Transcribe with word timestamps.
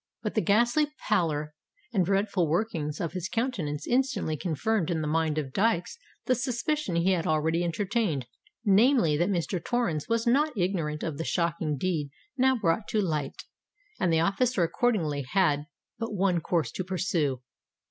But 0.23 0.33
the 0.33 0.41
ghastly 0.41 0.87
pallor 1.07 1.53
and 1.93 2.03
dreadful 2.03 2.47
workings 2.47 2.99
of 2.99 3.13
his 3.13 3.29
countenance 3.29 3.85
instantly 3.85 4.35
confirmed 4.35 4.89
in 4.89 5.01
the 5.03 5.07
mind 5.07 5.37
of 5.37 5.53
Dykes 5.53 5.99
the 6.25 6.33
suspicion 6.33 6.95
he 6.95 7.11
had 7.11 7.27
already 7.27 7.63
entertained—namely, 7.63 9.15
that 9.17 9.29
Mr. 9.29 9.63
Torrens 9.63 10.09
was 10.09 10.25
not 10.25 10.57
ignorant 10.57 11.03
of 11.03 11.19
the 11.19 11.23
shocking 11.23 11.77
deed 11.77 12.09
now 12.35 12.55
brought 12.57 12.87
to 12.87 12.99
light: 12.99 13.43
and 13.99 14.11
the 14.11 14.21
officer 14.21 14.63
accordingly 14.63 15.21
had 15.21 15.67
but 15.99 16.15
one 16.15 16.39
course 16.41 16.71
to 16.71 16.83
pursue. 16.83 17.43